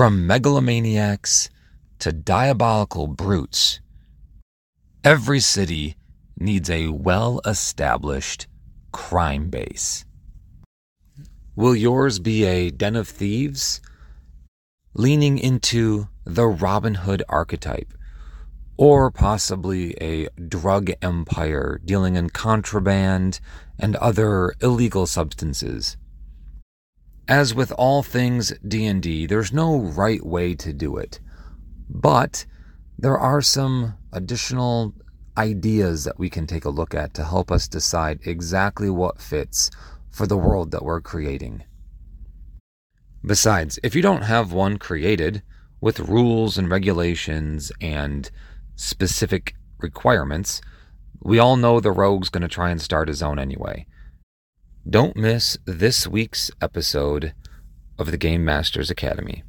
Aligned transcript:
From 0.00 0.26
megalomaniacs 0.26 1.50
to 1.98 2.10
diabolical 2.10 3.06
brutes, 3.06 3.80
every 5.04 5.40
city 5.40 5.96
needs 6.38 6.70
a 6.70 6.88
well 6.88 7.42
established 7.44 8.46
crime 8.92 9.50
base. 9.50 10.06
Will 11.54 11.76
yours 11.76 12.18
be 12.18 12.44
a 12.44 12.70
den 12.70 12.96
of 12.96 13.08
thieves? 13.08 13.82
Leaning 14.94 15.36
into 15.36 16.08
the 16.24 16.46
Robin 16.46 16.94
Hood 16.94 17.22
archetype, 17.28 17.92
or 18.78 19.10
possibly 19.10 19.94
a 20.00 20.30
drug 20.48 20.92
empire 21.02 21.78
dealing 21.84 22.16
in 22.16 22.30
contraband 22.30 23.38
and 23.78 23.96
other 23.96 24.54
illegal 24.62 25.06
substances. 25.06 25.98
As 27.30 27.54
with 27.54 27.70
all 27.78 28.02
things 28.02 28.52
D&D, 28.66 29.26
there's 29.26 29.52
no 29.52 29.78
right 29.78 30.26
way 30.26 30.56
to 30.56 30.72
do 30.72 30.96
it. 30.96 31.20
But 31.88 32.44
there 32.98 33.16
are 33.16 33.40
some 33.40 33.94
additional 34.12 34.94
ideas 35.38 36.02
that 36.02 36.18
we 36.18 36.28
can 36.28 36.48
take 36.48 36.64
a 36.64 36.70
look 36.70 36.92
at 36.92 37.14
to 37.14 37.24
help 37.24 37.52
us 37.52 37.68
decide 37.68 38.18
exactly 38.24 38.90
what 38.90 39.20
fits 39.20 39.70
for 40.10 40.26
the 40.26 40.36
world 40.36 40.72
that 40.72 40.84
we're 40.84 41.00
creating. 41.00 41.62
Besides, 43.24 43.78
if 43.84 43.94
you 43.94 44.02
don't 44.02 44.22
have 44.22 44.52
one 44.52 44.76
created 44.76 45.44
with 45.80 46.00
rules 46.00 46.58
and 46.58 46.68
regulations 46.68 47.70
and 47.80 48.28
specific 48.74 49.54
requirements, 49.78 50.60
we 51.22 51.38
all 51.38 51.56
know 51.56 51.78
the 51.78 51.92
rogue's 51.92 52.28
going 52.28 52.42
to 52.42 52.48
try 52.48 52.70
and 52.70 52.82
start 52.82 53.06
his 53.06 53.22
own 53.22 53.38
anyway. 53.38 53.86
Don't 54.88 55.14
miss 55.14 55.58
this 55.66 56.08
week's 56.08 56.50
episode 56.62 57.34
of 57.98 58.10
the 58.10 58.16
Game 58.16 58.44
Masters 58.44 58.90
Academy. 58.90 59.44